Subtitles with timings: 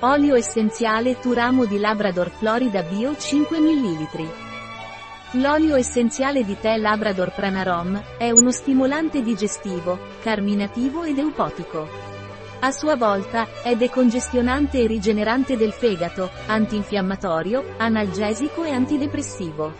[0.00, 4.28] Olio essenziale Turamo di Labrador Florida Bio 5 ml.
[5.40, 11.88] L'olio essenziale di tè Labrador Pranarom è uno stimolante digestivo, carminativo ed eupotico.
[12.60, 19.72] A sua volta, è decongestionante e rigenerante del fegato, antinfiammatorio, analgesico e antidepressivo.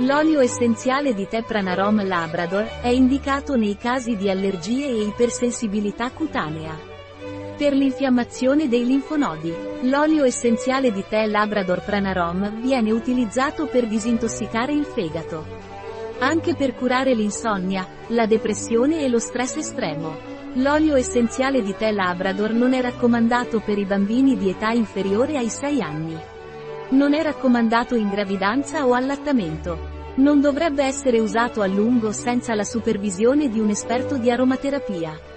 [0.00, 6.96] L'olio essenziale di tè Pranarom Labrador è indicato nei casi di allergie e ipersensibilità cutanea.
[7.58, 9.52] Per l'infiammazione dei linfonodi.
[9.82, 15.44] L'olio essenziale di tè Labrador Pranarom viene utilizzato per disintossicare il fegato.
[16.20, 20.16] Anche per curare l'insonnia, la depressione e lo stress estremo.
[20.54, 25.48] L'olio essenziale di tè Labrador non è raccomandato per i bambini di età inferiore ai
[25.48, 26.16] 6 anni.
[26.90, 29.96] Non è raccomandato in gravidanza o allattamento.
[30.14, 35.36] Non dovrebbe essere usato a lungo senza la supervisione di un esperto di aromaterapia.